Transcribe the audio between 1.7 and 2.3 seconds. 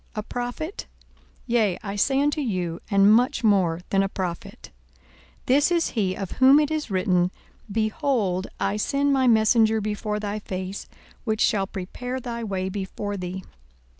I say